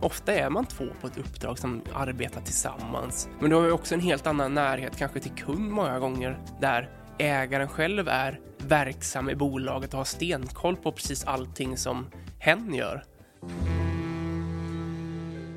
ofta 0.00 0.34
är 0.34 0.50
man 0.50 0.66
två 0.66 0.84
på 1.00 1.06
ett 1.06 1.18
uppdrag 1.18 1.58
som 1.58 1.82
arbetar 1.94 2.40
tillsammans. 2.40 3.28
Men 3.40 3.50
du 3.50 3.56
har 3.56 3.64
ju 3.64 3.72
också 3.72 3.94
en 3.94 4.00
helt 4.00 4.26
annan 4.26 4.54
närhet 4.54 4.96
kanske 4.96 5.20
till 5.20 5.30
kund 5.30 5.70
många 5.70 5.98
gånger, 5.98 6.38
där 6.60 6.90
ägaren 7.18 7.68
själv 7.68 8.08
är 8.08 8.40
verksam 8.58 9.30
i 9.30 9.34
bolaget 9.34 9.94
och 9.94 9.98
har 9.98 10.04
stenkoll 10.04 10.76
på 10.76 10.92
precis 10.92 11.24
allting 11.24 11.76
som 11.76 12.06
hen 12.38 12.74
gör. 12.74 13.04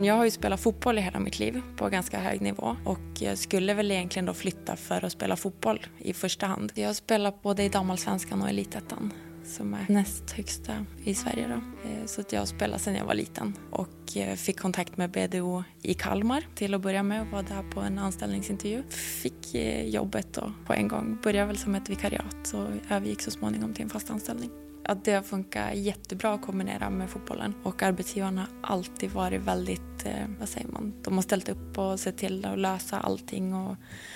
Jag 0.01 0.13
har 0.13 0.25
ju 0.25 0.31
spelat 0.31 0.59
fotboll 0.59 0.97
i 0.97 1.01
hela 1.01 1.19
mitt 1.19 1.39
liv 1.39 1.61
på 1.77 1.89
ganska 1.89 2.19
hög 2.19 2.41
nivå 2.41 2.75
och 2.85 2.99
jag 3.19 3.37
skulle 3.37 3.73
väl 3.73 3.91
egentligen 3.91 4.25
då 4.25 4.33
flytta 4.33 4.75
för 4.75 5.05
att 5.05 5.11
spela 5.11 5.35
fotboll 5.35 5.85
i 5.97 6.13
första 6.13 6.45
hand. 6.45 6.71
Jag 6.75 6.87
har 6.87 6.93
spelat 6.93 7.41
både 7.41 7.63
i 7.63 7.69
damallsvenskan 7.69 8.41
och 8.41 8.49
elitettan 8.49 9.13
som 9.45 9.73
är 9.73 9.85
näst 9.89 10.31
högsta 10.31 10.85
i 11.03 11.15
Sverige. 11.15 11.47
Då. 11.47 11.89
Eh, 11.89 12.05
så 12.05 12.21
att 12.21 12.33
jag 12.33 12.41
har 12.41 12.45
spelat 12.45 12.81
sedan 12.81 12.95
jag 12.95 13.05
var 13.05 13.13
liten 13.13 13.53
och 13.71 14.17
eh, 14.17 14.35
fick 14.35 14.59
kontakt 14.59 14.97
med 14.97 15.11
BDO 15.11 15.63
i 15.81 15.93
Kalmar 15.93 16.43
till 16.55 16.73
att 16.73 16.81
börja 16.81 17.03
med 17.03 17.21
och 17.21 17.27
var 17.27 17.43
där 17.43 17.71
på 17.71 17.79
en 17.79 17.99
anställningsintervju. 17.99 18.83
Fick 18.89 19.55
eh, 19.55 19.87
jobbet 19.87 20.33
då 20.33 20.51
på 20.65 20.73
en 20.73 20.87
gång. 20.87 21.17
Började 21.23 21.47
väl 21.47 21.57
som 21.57 21.75
ett 21.75 21.89
vikariat 21.89 22.53
och 22.53 22.93
övergick 22.95 23.21
så 23.21 23.31
småningom 23.31 23.73
till 23.73 23.83
en 23.83 23.89
fast 23.89 24.09
anställning 24.09 24.66
att 24.87 25.05
det 25.05 25.13
har 25.13 25.21
funkat 25.21 25.75
jättebra 25.75 26.33
att 26.33 26.41
kombinera 26.41 26.89
med 26.89 27.09
fotbollen. 27.09 27.53
Och 27.63 27.83
arbetsgivarna 27.83 28.47
har 28.61 28.73
alltid 28.73 29.11
varit 29.11 29.41
väldigt, 29.41 30.05
eh, 30.05 30.27
vad 30.39 30.49
säger 30.49 30.67
man, 30.67 30.93
de 31.03 31.15
har 31.15 31.21
ställt 31.21 31.49
upp 31.49 31.77
och 31.77 31.99
sett 31.99 32.17
till 32.17 32.45
att 32.45 32.59
lösa 32.59 32.99
allting. 32.99 33.53
Och 33.55 33.75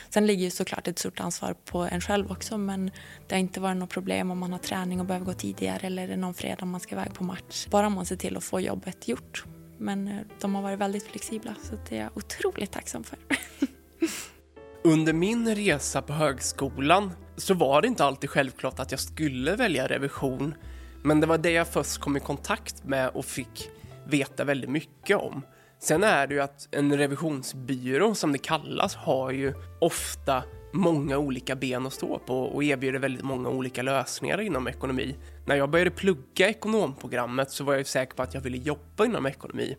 sen 0.10 0.28
ligger 0.28 0.44
ju 0.44 0.52
såklart 0.52 0.88
ett 0.88 1.00
stort 1.00 1.20
ansvar 1.20 1.56
på 1.66 1.78
en 1.80 2.02
själv 2.02 2.32
också 2.32 2.58
men 2.58 2.92
det 3.28 3.36
har 3.36 3.40
inte 3.40 3.60
varit 3.60 3.78
något 3.78 3.90
problem 3.90 4.32
om 4.32 4.40
man 4.40 4.52
har 4.52 4.60
träning 4.60 5.00
och 5.00 5.06
behöver 5.06 5.26
gå 5.26 5.34
tidigare 5.34 5.88
eller 5.88 6.04
är 6.04 6.08
det 6.08 6.18
någon 6.18 6.34
fredag 6.34 6.66
man 6.66 6.80
ska 6.80 6.96
iväg 6.96 7.14
på 7.14 7.24
match. 7.24 7.68
Bara 7.70 7.90
man 7.90 8.06
ser 8.06 8.16
till 8.16 8.38
att 8.38 8.44
få 8.44 8.60
jobbet 8.60 9.08
gjort. 9.08 9.46
Men 9.78 10.08
eh, 10.08 10.18
de 10.42 10.56
har 10.56 10.62
varit 10.62 10.80
väldigt 10.80 11.04
flexibla 11.04 11.56
så 11.64 11.76
det 11.90 11.98
är 11.98 12.02
jag 12.02 12.18
otroligt 12.18 12.72
tacksam 12.72 13.04
för. 13.04 13.18
Under 14.84 15.14
min 15.14 15.56
resa 15.56 16.02
på 16.02 16.14
högskolan 16.14 17.12
så 17.42 17.54
var 17.54 17.82
det 17.82 17.88
inte 17.88 18.06
alltid 18.06 18.30
självklart 18.30 18.80
att 18.80 18.92
jag 18.92 19.00
skulle 19.00 19.56
välja 19.56 19.88
revision. 19.88 20.56
Men 21.04 21.20
det 21.20 21.28
var 21.28 21.38
det 21.38 21.52
jag 21.52 21.68
först 21.68 21.98
kom 21.98 22.18
i 22.18 22.20
kontakt 22.20 22.84
med 22.84 23.10
och 23.10 23.26
fick 23.26 23.70
veta 24.08 24.44
väldigt 24.44 24.70
mycket 24.70 25.18
om. 25.18 25.42
Sen 25.80 26.04
är 26.04 26.28
det 26.28 26.34
ju 26.34 26.42
att 26.42 26.68
en 26.72 26.98
revisionsbyrå, 26.98 28.16
som 28.16 28.32
det 28.32 28.38
kallas, 28.38 28.96
har 28.96 29.32
ju 29.32 29.54
ofta 29.80 30.44
många 30.74 31.18
olika 31.18 31.56
ben 31.56 31.86
att 31.86 31.94
stå 31.94 32.20
på 32.20 32.40
och 32.44 32.64
erbjuder 32.64 33.00
väldigt 33.00 33.24
många 33.24 33.50
olika 33.50 33.82
lösningar 33.82 34.42
inom 34.42 34.68
ekonomi. 34.68 35.16
När 35.46 35.56
jag 35.56 35.70
började 35.70 35.92
plugga 35.92 36.50
ekonomprogrammet 36.50 37.52
så 37.52 37.64
var 37.64 37.74
jag 37.74 37.88
säker 37.88 38.16
på 38.16 38.24
att 38.24 38.34
jag 38.34 38.42
ville 38.42 38.58
jobba 38.58 39.06
inom 39.06 39.26
ekonomi. 39.26 39.76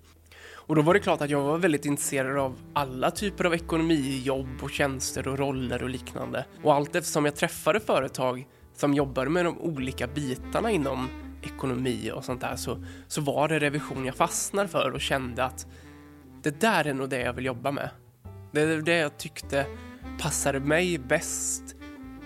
Och 0.72 0.76
då 0.76 0.82
var 0.82 0.94
det 0.94 1.00
klart 1.00 1.20
att 1.20 1.30
jag 1.30 1.42
var 1.42 1.58
väldigt 1.58 1.84
intresserad 1.84 2.38
av 2.38 2.58
alla 2.72 3.10
typer 3.10 3.44
av 3.44 3.54
ekonomijobb 3.54 4.62
och 4.62 4.70
tjänster 4.70 5.28
och 5.28 5.38
roller 5.38 5.82
och 5.82 5.90
liknande. 5.90 6.44
Och 6.62 6.74
allt 6.74 6.96
eftersom 6.96 7.24
jag 7.24 7.36
träffade 7.36 7.80
företag 7.80 8.46
som 8.74 8.94
jobbade 8.94 9.30
med 9.30 9.44
de 9.44 9.58
olika 9.58 10.06
bitarna 10.06 10.70
inom 10.70 11.08
ekonomi 11.42 12.10
och 12.14 12.24
sånt 12.24 12.40
där 12.40 12.56
så, 12.56 12.84
så 13.08 13.20
var 13.20 13.48
det 13.48 13.58
revision 13.58 14.04
jag 14.06 14.14
fastnade 14.14 14.68
för 14.68 14.90
och 14.90 15.00
kände 15.00 15.44
att 15.44 15.66
det 16.42 16.60
där 16.60 16.86
är 16.86 16.94
nog 16.94 17.08
det 17.08 17.20
jag 17.20 17.32
vill 17.32 17.44
jobba 17.44 17.70
med. 17.70 17.90
Det 18.52 18.60
är 18.60 18.82
det 18.82 18.96
jag 18.96 19.18
tyckte 19.18 19.66
passade 20.18 20.60
mig 20.60 20.98
bäst 20.98 21.76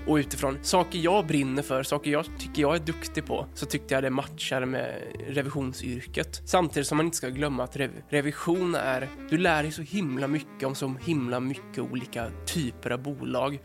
och 0.06 0.14
utifrån 0.16 0.58
saker 0.62 0.98
jag 0.98 1.26
brinner 1.26 1.62
för, 1.62 1.82
saker 1.82 2.10
jag 2.10 2.24
tycker 2.38 2.62
jag 2.62 2.74
är 2.74 2.80
duktig 2.80 3.26
på, 3.26 3.46
så 3.54 3.66
tyckte 3.66 3.94
jag 3.94 4.02
det 4.02 4.10
matchade 4.10 4.66
med 4.66 5.02
revisionsyrket. 5.28 6.42
Samtidigt 6.44 6.86
som 6.86 6.96
man 6.96 7.06
inte 7.06 7.16
ska 7.16 7.28
glömma 7.28 7.64
att 7.64 7.76
rev 7.76 7.90
revision 8.08 8.74
är, 8.74 9.08
du 9.30 9.38
lär 9.38 9.62
dig 9.62 9.72
så 9.72 9.82
himla 9.82 10.26
mycket 10.26 10.62
om 10.62 10.74
så 10.74 10.94
himla 11.04 11.40
mycket 11.40 11.78
olika 11.78 12.30
typer 12.46 12.90
av 12.90 13.02
bolag 13.02 13.60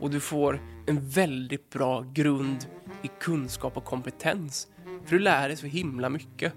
och 0.00 0.10
du 0.10 0.20
får 0.20 0.60
en 0.86 1.08
väldigt 1.08 1.70
bra 1.70 2.04
grund 2.12 2.66
i 3.02 3.10
kunskap 3.20 3.76
och 3.76 3.84
kompetens. 3.84 4.68
För 5.04 5.16
du 5.16 5.18
lär 5.18 5.48
dig 5.48 5.56
så 5.56 5.66
himla 5.66 6.08
mycket. 6.08 6.52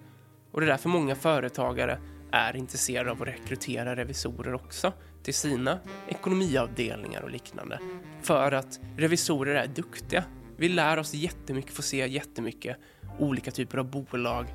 Och 0.51 0.59
det 0.59 0.65
är 0.65 0.69
därför 0.69 0.89
många 0.89 1.15
företagare 1.15 1.99
är 2.31 2.55
intresserade 2.55 3.11
av 3.11 3.21
att 3.21 3.27
rekrytera 3.27 3.95
revisorer 3.95 4.53
också 4.53 4.93
till 5.23 5.33
sina 5.33 5.79
ekonomiavdelningar 6.07 7.21
och 7.21 7.31
liknande. 7.31 7.79
För 8.21 8.51
att 8.51 8.79
revisorer 8.97 9.55
är 9.55 9.67
duktiga. 9.67 10.23
Vi 10.57 10.69
lär 10.69 10.97
oss 10.97 11.13
jättemycket, 11.13 11.71
får 11.71 11.83
se 11.83 12.07
jättemycket 12.07 12.77
olika 13.19 13.51
typer 13.51 13.77
av 13.77 13.91
bolag 13.91 14.45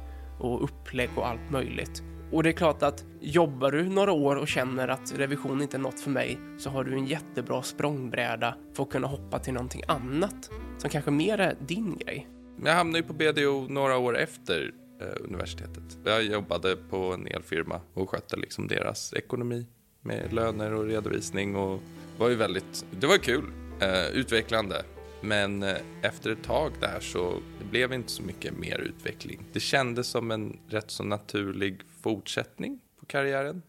och 0.40 0.64
upplägg 0.64 1.10
och 1.16 1.28
allt 1.28 1.50
möjligt. 1.50 2.02
Och 2.32 2.42
det 2.42 2.48
är 2.48 2.52
klart 2.52 2.82
att 2.82 3.04
jobbar 3.20 3.70
du 3.70 3.88
några 3.88 4.12
år 4.12 4.36
och 4.36 4.48
känner 4.48 4.88
att 4.88 5.18
revision 5.18 5.62
inte 5.62 5.76
är 5.76 5.80
något 5.80 6.00
för 6.00 6.10
mig 6.10 6.38
så 6.58 6.70
har 6.70 6.84
du 6.84 6.92
en 6.92 7.06
jättebra 7.06 7.62
språngbräda 7.62 8.56
för 8.74 8.82
att 8.82 8.90
kunna 8.90 9.06
hoppa 9.06 9.38
till 9.38 9.52
någonting 9.52 9.82
annat 9.88 10.50
som 10.78 10.90
kanske 10.90 11.10
mer 11.10 11.38
är 11.38 11.56
din 11.60 11.98
grej. 11.98 12.28
Jag 12.64 12.74
hamnade 12.74 12.98
ju 12.98 13.04
på 13.04 13.12
BDO 13.12 13.66
några 13.68 13.98
år 13.98 14.18
efter 14.18 14.72
eh, 15.00 15.24
universitetet. 15.24 15.98
Jag 16.04 16.22
jobbade 16.24 16.76
på 16.76 16.96
en 16.96 17.26
elfirma 17.26 17.80
och 17.94 18.10
skötte 18.10 18.36
liksom 18.36 18.68
deras 18.68 19.12
ekonomi 19.12 19.66
med 20.04 20.32
löner 20.32 20.74
och 20.74 20.86
redovisning 20.86 21.56
och 21.56 21.80
var 22.18 22.28
ju 22.28 22.34
väldigt, 22.34 22.86
det 22.90 23.06
var 23.06 23.18
kul, 23.18 23.44
eh, 23.80 24.06
utvecklande. 24.06 24.82
Men 25.20 25.62
eh, 25.62 25.76
efter 26.02 26.30
ett 26.30 26.42
tag 26.42 26.72
där 26.80 27.00
så 27.00 27.34
det 27.58 27.64
blev 27.64 27.92
inte 27.92 28.10
så 28.10 28.22
mycket 28.22 28.58
mer 28.58 28.78
utveckling. 28.78 29.40
Det 29.52 29.60
kändes 29.60 30.06
som 30.06 30.30
en 30.30 30.58
rätt 30.68 30.90
så 30.90 31.04
naturlig 31.04 31.80
fortsättning 32.02 32.80
på 33.00 33.06
karriären. 33.06 33.62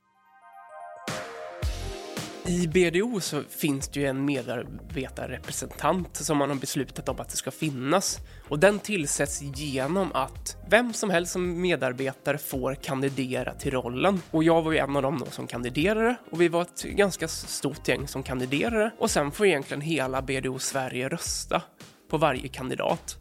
I 2.48 2.68
BDO 2.68 3.20
så 3.20 3.44
finns 3.50 3.88
det 3.88 4.00
ju 4.00 4.06
en 4.06 4.26
medarbetarrepresentant 4.26 6.16
som 6.16 6.38
man 6.38 6.50
har 6.50 6.58
beslutat 6.58 7.10
om 7.10 7.20
att 7.20 7.30
det 7.30 7.38
ska 7.38 7.52
finnas. 7.52 8.20
Och 8.50 8.60
den 8.60 8.80
tillsätts 8.80 9.42
genom 9.42 10.12
att 10.14 10.58
vem 10.70 10.94
som 10.94 11.10
helst 11.10 11.32
som 11.32 11.62
medarbetare 11.62 12.38
får 12.38 12.76
kandidera 12.76 13.54
till 13.54 13.72
rollen. 13.72 14.22
Och 14.32 14.44
jag 14.44 14.62
var 14.62 14.72
ju 14.72 14.78
en 14.78 14.96
av 14.96 15.02
dem 15.02 15.22
då 15.26 15.32
som 15.32 15.48
kandiderade 15.48 16.16
och 16.32 16.42
vi 16.42 16.48
var 16.48 16.62
ett 16.62 16.84
ganska 16.84 17.28
stort 17.28 17.88
gäng 17.88 18.08
som 18.08 18.24
kandiderade. 18.24 18.92
Och 19.00 19.12
sen 19.12 19.32
får 19.32 19.46
egentligen 19.46 19.82
hela 19.82 20.22
BDO 20.22 20.60
Sverige 20.60 21.10
rösta 21.10 21.62
på 22.10 22.18
varje 22.18 22.48
kandidat. 22.48 23.18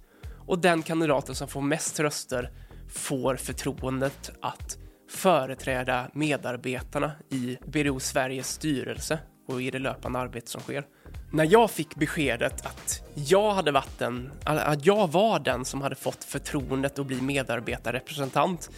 Och 0.46 0.58
den 0.58 0.82
kandidaten 0.82 1.34
som 1.34 1.48
får 1.48 1.60
mest 1.60 2.00
röster 2.00 2.50
får 2.88 3.36
förtroendet 3.36 4.30
att 4.40 4.78
företräda 5.14 6.10
medarbetarna 6.12 7.12
i 7.30 7.58
BDO 7.66 8.00
Sveriges 8.00 8.48
styrelse 8.48 9.18
och 9.48 9.62
i 9.62 9.70
det 9.70 9.78
löpande 9.78 10.18
arbete 10.18 10.50
som 10.50 10.60
sker. 10.60 10.84
När 11.32 11.44
jag 11.52 11.70
fick 11.70 11.94
beskedet 11.94 12.66
att 12.66 13.02
jag 13.14 13.54
hade 13.54 13.72
varit 13.72 13.98
den, 13.98 14.32
att 14.44 14.86
jag 14.86 15.12
var 15.12 15.38
den 15.38 15.64
som 15.64 15.82
hade 15.82 15.94
fått 15.94 16.24
förtroendet 16.24 16.98
att 16.98 17.06
bli 17.06 17.20
medarbetarrepresentant. 17.20 18.70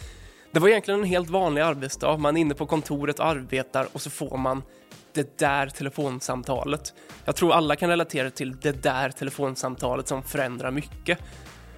Det 0.51 0.59
var 0.59 0.69
egentligen 0.69 0.99
en 0.99 1.05
helt 1.05 1.29
vanlig 1.29 1.61
arbetsdag. 1.61 2.17
Man 2.17 2.37
är 2.37 2.41
inne 2.41 2.53
på 2.53 2.65
kontoret 2.65 3.19
och 3.19 3.25
arbetar 3.25 3.87
och 3.93 4.01
så 4.01 4.09
får 4.09 4.37
man 4.37 4.63
det 5.13 5.37
där 5.37 5.67
telefonsamtalet. 5.67 6.93
Jag 7.25 7.35
tror 7.35 7.53
alla 7.53 7.75
kan 7.75 7.89
relatera 7.89 8.29
till 8.29 8.57
det 8.59 8.83
där 8.83 9.09
telefonsamtalet 9.09 10.07
som 10.07 10.23
förändrar 10.23 10.71
mycket. 10.71 11.19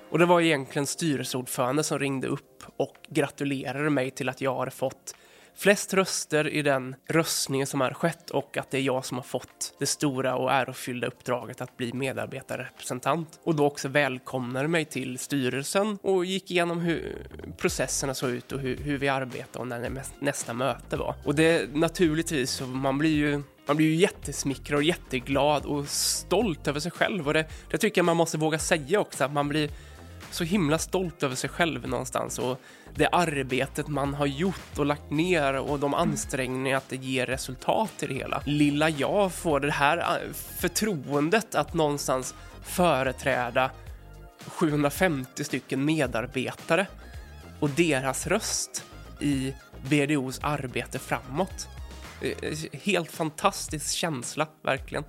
Och 0.09 0.19
det 0.19 0.25
var 0.25 0.41
egentligen 0.41 0.87
styrelseordförande 0.87 1.83
som 1.83 1.99
ringde 1.99 2.27
upp 2.27 2.63
och 2.77 2.95
gratulerade 3.09 3.89
mig 3.89 4.11
till 4.11 4.29
att 4.29 4.41
jag 4.41 4.55
har 4.55 4.69
fått 4.69 5.15
flest 5.55 5.93
röster 5.93 6.47
i 6.47 6.61
den 6.61 6.95
röstningen 7.07 7.67
som 7.67 7.81
har 7.81 7.93
skett 7.93 8.29
och 8.29 8.57
att 8.57 8.71
det 8.71 8.77
är 8.77 8.81
jag 8.81 9.05
som 9.05 9.17
har 9.17 9.23
fått 9.23 9.75
det 9.79 9.85
stora 9.85 10.35
och 10.35 10.51
ärofyllda 10.51 11.07
uppdraget 11.07 11.61
att 11.61 11.77
bli 11.77 11.93
medarbetarrepresentant. 11.93 13.39
Och 13.43 13.55
då 13.55 13.65
också 13.65 13.87
välkomnade 13.87 14.67
mig 14.67 14.85
till 14.85 15.19
styrelsen 15.19 15.97
och 16.01 16.25
gick 16.25 16.51
igenom 16.51 16.79
hur 16.79 17.27
processerna 17.57 18.13
såg 18.13 18.29
ut 18.29 18.51
och 18.51 18.59
hur, 18.59 18.77
hur 18.77 18.97
vi 18.97 19.09
arbetade 19.09 19.59
och 19.59 19.67
när 19.67 20.03
nästa 20.19 20.53
möte 20.53 20.97
var. 20.97 21.15
Och 21.25 21.35
det 21.35 21.75
naturligtvis, 21.75 22.51
så 22.51 22.65
man 22.65 22.97
blir 22.97 23.15
ju 23.15 23.41
man 23.67 23.77
blir 23.77 23.87
ju 23.87 23.95
jättesmickrad 23.95 24.77
och 24.77 24.83
jätteglad 24.83 25.65
och 25.65 25.87
stolt 25.87 26.67
över 26.67 26.79
sig 26.79 26.91
själv 26.91 27.27
och 27.27 27.33
det, 27.33 27.45
det 27.71 27.77
tycker 27.77 27.99
jag 27.99 28.05
man 28.05 28.17
måste 28.17 28.37
våga 28.37 28.59
säga 28.59 28.99
också, 28.99 29.23
att 29.23 29.33
man 29.33 29.49
blir 29.49 29.69
så 30.31 30.43
himla 30.43 30.77
stolt 30.77 31.23
över 31.23 31.35
sig 31.35 31.49
själv 31.49 31.87
någonstans 31.87 32.39
och 32.39 32.61
det 32.95 33.07
arbetet 33.07 33.87
man 33.87 34.13
har 34.13 34.25
gjort 34.25 34.77
och 34.77 34.85
lagt 34.85 35.09
ner 35.09 35.53
och 35.53 35.79
de 35.79 35.93
ansträngningar 35.93 36.77
att 36.77 36.89
det 36.89 36.95
ger 36.95 37.25
resultat 37.25 37.91
i 38.03 38.07
det 38.07 38.13
hela. 38.13 38.43
Lilla 38.45 38.89
jag 38.89 39.33
får 39.33 39.59
det 39.59 39.71
här 39.71 39.97
eh, 39.97 40.33
förtroendet 40.33 41.55
att 41.55 41.73
någonstans 41.73 42.35
företräda 42.63 43.71
750 44.47 45.43
stycken 45.43 45.85
medarbetare 45.85 46.87
och 47.59 47.69
deras 47.69 48.27
röst 48.27 48.83
i 49.19 49.53
BDOs 49.89 50.39
arbete 50.43 50.99
framåt. 50.99 51.67
Eh, 52.21 52.29
eh, 52.29 52.79
helt 52.83 53.11
fantastisk 53.11 53.95
känsla, 53.95 54.47
verkligen. 54.63 55.03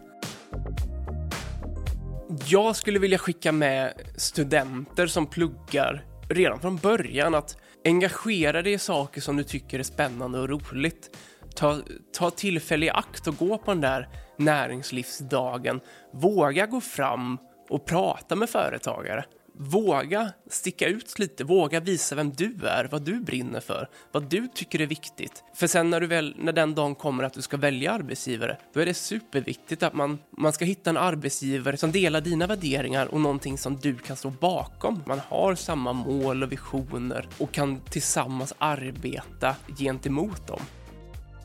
Jag 2.47 2.77
skulle 2.77 2.99
vilja 2.99 3.19
skicka 3.19 3.53
med 3.53 3.93
studenter 4.17 5.07
som 5.07 5.27
pluggar 5.27 6.05
redan 6.29 6.61
från 6.61 6.77
början 6.77 7.35
att 7.35 7.57
engagera 7.85 8.63
dig 8.63 8.73
i 8.73 8.79
saker 8.79 9.21
som 9.21 9.37
du 9.37 9.45
tycker 9.45 9.79
är 9.79 9.83
spännande 9.83 10.39
och 10.39 10.49
roligt. 10.49 11.17
Ta, 11.55 11.81
ta 12.13 12.31
tillfälle 12.31 12.87
i 12.87 12.91
akt 12.91 13.27
och 13.27 13.37
gå 13.37 13.59
på 13.59 13.71
den 13.71 13.81
där 13.81 14.09
näringslivsdagen. 14.39 15.81
Våga 16.13 16.67
gå 16.67 16.81
fram 16.81 17.39
och 17.69 17.87
prata 17.87 18.37
med 18.37 18.51
företagare. 18.51 19.25
Våga 19.63 20.33
sticka 20.51 20.87
ut 20.89 21.19
lite, 21.19 21.45
våga 21.45 21.81
visa 21.81 22.15
vem 22.15 22.33
du 22.33 22.57
är, 22.67 22.89
vad 22.91 23.03
du 23.03 23.21
brinner 23.21 23.61
för, 23.61 23.89
vad 24.13 24.31
du 24.31 24.49
tycker 24.55 24.81
är 24.81 24.87
viktigt. 24.87 25.45
För 25.55 25.67
sen 25.67 25.91
när, 25.91 26.01
du 26.01 26.07
väl, 26.07 26.35
när 26.39 26.53
den 26.53 26.75
dagen 26.75 26.95
kommer 26.95 27.25
att 27.25 27.33
du 27.33 27.43
ska 27.43 27.57
välja 27.57 27.93
arbetsgivare, 27.93 28.57
då 28.75 28.81
är 28.81 28.87
det 28.87 28.95
superviktigt 28.95 29.83
att 29.83 29.95
man, 29.95 30.19
man 30.39 30.53
ska 30.53 30.65
hitta 30.65 30.91
en 30.91 30.97
arbetsgivare 30.97 31.77
som 31.77 31.93
delar 31.93 32.21
dina 32.21 32.47
värderingar 32.47 33.07
och 33.07 33.21
någonting 33.21 33.59
som 33.59 33.77
du 33.77 33.97
kan 33.97 34.17
stå 34.17 34.31
bakom. 34.31 35.03
Man 35.07 35.21
har 35.29 35.55
samma 35.55 35.93
mål 35.93 36.43
och 36.43 36.53
visioner 36.53 37.29
och 37.39 37.53
kan 37.53 37.81
tillsammans 37.81 38.55
arbeta 38.59 39.57
gentemot 39.79 40.47
dem 40.47 40.61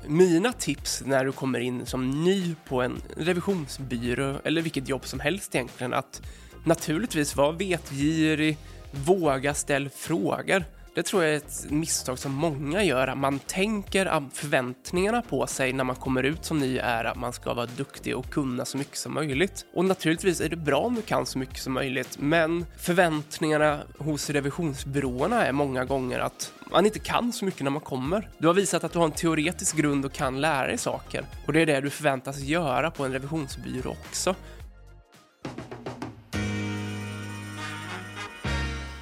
mina 0.07 0.53
tips 0.53 1.03
när 1.05 1.25
du 1.25 1.31
kommer 1.31 1.60
in 1.60 1.86
som 1.86 2.24
ny 2.24 2.55
på 2.67 2.81
en 2.81 3.01
revisionsbyrå 3.17 4.36
eller 4.43 4.62
vilket 4.62 4.89
jobb 4.89 5.05
som 5.05 5.19
helst 5.19 5.55
egentligen 5.55 5.93
att 5.93 6.22
Naturligtvis, 6.67 7.36
var 7.36 7.53
vetgirig, 7.53 8.57
våga 8.91 9.53
ställ 9.53 9.89
frågor. 9.89 10.63
Det 10.95 11.03
tror 11.03 11.24
jag 11.24 11.34
är 11.34 11.38
ett 11.38 11.65
misstag 11.69 12.19
som 12.19 12.31
många 12.31 12.84
gör. 12.84 13.15
Man 13.15 13.39
tänker 13.39 14.05
att 14.05 14.24
förväntningarna 14.34 15.22
på 15.22 15.48
sig 15.48 15.74
när 15.74 15.84
man 15.84 15.95
kommer 15.95 16.24
ut 16.24 16.45
som 16.45 16.60
ny 16.60 16.77
är 16.77 17.05
att 17.05 17.17
man 17.17 17.34
ska 17.34 17.53
vara 17.53 17.65
duktig 17.65 18.17
och 18.17 18.29
kunna 18.29 18.65
så 18.65 18.77
mycket 18.77 18.98
som 18.98 19.13
möjligt. 19.13 19.65
Och 19.74 19.86
naturligtvis 19.86 20.41
är 20.41 20.50
det 20.50 20.55
bra 20.55 20.79
om 20.79 20.95
du 20.95 21.01
kan 21.01 21.25
så 21.25 21.39
mycket 21.39 21.60
som 21.60 21.74
möjligt, 21.74 22.17
men 22.19 22.65
förväntningarna 22.77 23.79
hos 23.98 24.29
revisionsbyråerna 24.29 25.45
är 25.45 25.51
många 25.51 25.86
gånger 25.86 26.19
att 26.19 26.53
man 26.72 26.86
inte 26.86 27.00
kan 27.00 27.34
så 27.34 27.45
mycket 27.45 27.62
när 27.62 27.72
man 27.72 27.81
kommer. 27.81 28.29
Du 28.38 28.48
har 28.48 28.53
visat 28.53 28.84
att 28.84 28.93
du 28.93 29.00
har 29.00 29.05
en 29.05 29.12
teoretisk 29.12 29.77
grund 29.77 30.05
och 30.05 30.13
kan 30.13 30.41
lära 30.41 30.67
dig 30.67 30.77
saker. 30.77 31.25
Och 31.48 31.53
det 31.53 31.62
är 31.62 31.65
det 31.65 31.81
du 31.81 31.89
förväntas 31.89 32.39
göra 32.39 32.91
på 32.91 33.05
en 33.05 33.13
revisionsbyrå 33.13 33.91
också. 33.91 34.36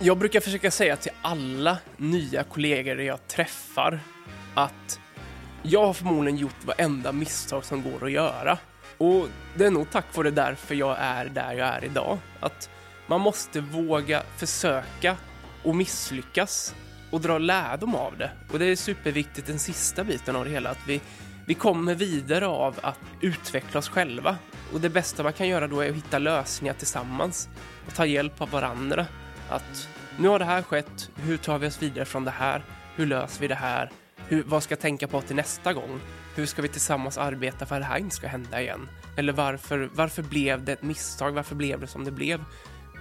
Jag 0.05 0.17
brukar 0.17 0.39
försöka 0.39 0.71
säga 0.71 0.95
till 0.95 1.11
alla 1.21 1.77
nya 1.97 2.43
kollegor 2.43 3.01
jag 3.01 3.27
träffar 3.27 3.99
att 4.53 4.99
jag 5.61 5.85
har 5.85 5.93
förmodligen 5.93 6.39
gjort 6.39 6.65
varenda 6.65 7.11
misstag 7.11 7.65
som 7.65 7.83
går 7.83 8.05
att 8.05 8.11
göra. 8.11 8.57
Och 8.97 9.27
det 9.55 9.65
är 9.65 9.71
nog 9.71 9.91
tack 9.91 10.05
vare 10.15 10.31
därför 10.31 10.75
jag 10.75 10.97
är 10.99 11.25
där 11.25 11.53
jag 11.53 11.67
är 11.67 11.85
idag. 11.85 12.17
Att 12.39 12.69
man 13.07 13.21
måste 13.21 13.61
våga 13.61 14.23
försöka 14.37 15.17
och 15.63 15.75
misslyckas 15.75 16.75
och 17.11 17.21
dra 17.21 17.37
lärdom 17.37 17.95
av 17.95 18.17
det. 18.17 18.31
Och 18.51 18.59
det 18.59 18.65
är 18.65 18.75
superviktigt 18.75 19.47
den 19.47 19.59
sista 19.59 20.03
biten 20.03 20.35
av 20.35 20.45
det 20.45 20.51
hela, 20.51 20.69
att 20.69 20.87
vi, 20.87 21.01
vi 21.47 21.53
kommer 21.53 21.95
vidare 21.95 22.47
av 22.47 22.79
att 22.81 22.99
utveckla 23.21 23.79
oss 23.79 23.89
själva. 23.89 24.37
Och 24.73 24.81
det 24.81 24.89
bästa 24.89 25.23
man 25.23 25.33
kan 25.33 25.47
göra 25.47 25.67
då 25.67 25.81
är 25.81 25.89
att 25.89 25.95
hitta 25.95 26.19
lösningar 26.19 26.73
tillsammans 26.73 27.49
och 27.87 27.93
ta 27.93 28.05
hjälp 28.05 28.41
av 28.41 28.49
varandra. 28.49 29.05
Att 29.53 29.89
nu 30.17 30.27
har 30.27 30.39
det 30.39 30.45
här 30.45 30.61
skett, 30.61 31.09
hur 31.15 31.37
tar 31.37 31.57
vi 31.57 31.67
oss 31.67 31.81
vidare 31.81 32.05
från 32.05 32.25
det 32.25 32.31
här? 32.31 32.63
Hur 32.95 33.05
löser 33.05 33.41
vi 33.41 33.47
det 33.47 33.55
här? 33.55 33.91
Hur, 34.27 34.43
vad 34.43 34.63
ska 34.63 34.71
jag 34.71 34.79
tänka 34.79 35.07
på 35.07 35.21
till 35.21 35.35
nästa 35.35 35.73
gång? 35.73 35.99
Hur 36.35 36.45
ska 36.45 36.61
vi 36.61 36.67
tillsammans 36.67 37.17
arbeta 37.17 37.65
för 37.65 37.75
att 37.75 37.81
det 37.81 37.85
här 37.85 37.97
inte 37.97 38.15
ska 38.15 38.27
hända 38.27 38.61
igen? 38.61 38.89
Eller 39.17 39.33
varför, 39.33 39.89
varför 39.93 40.23
blev 40.23 40.63
det 40.63 40.73
ett 40.73 40.81
misstag? 40.81 41.31
Varför 41.31 41.55
blev 41.55 41.79
det 41.79 41.87
som 41.87 42.05
det 42.05 42.11
blev? 42.11 42.43